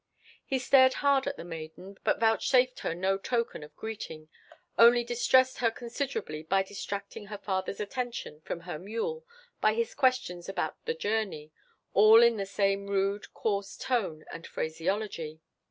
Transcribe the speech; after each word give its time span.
He 0.43 0.57
stared 0.57 0.95
hard 1.05 1.27
at 1.27 1.37
the 1.37 1.43
maiden, 1.43 1.95
but 2.03 2.19
vouchsafed 2.19 2.79
her 2.79 2.95
no 2.95 3.19
token 3.19 3.61
of 3.61 3.75
greeting—only 3.75 5.03
distressed 5.03 5.59
her 5.59 5.69
considerably 5.69 6.41
by 6.41 6.63
distracting 6.63 7.27
her 7.27 7.37
father's 7.37 7.79
attention 7.79 8.41
from 8.41 8.61
her 8.61 8.79
mule 8.79 9.27
by 9.61 9.75
his 9.75 9.93
questions 9.93 10.49
about 10.49 10.83
the 10.85 10.95
journey, 10.95 11.51
all 11.93 12.23
in 12.23 12.37
the 12.37 12.47
same 12.47 12.87
rude, 12.87 13.31
coarse 13.35 13.77
tone 13.77 14.25
and 14.33 14.47
phraseology. 14.47 15.39